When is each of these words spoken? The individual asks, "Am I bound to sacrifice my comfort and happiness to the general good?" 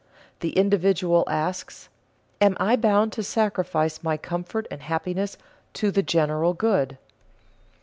The 0.39 0.57
individual 0.57 1.25
asks, 1.27 1.87
"Am 2.41 2.57
I 2.59 2.75
bound 2.75 3.11
to 3.13 3.21
sacrifice 3.21 4.01
my 4.01 4.17
comfort 4.17 4.65
and 4.71 4.81
happiness 4.81 5.37
to 5.73 5.91
the 5.91 6.01
general 6.01 6.55
good?" 6.55 6.97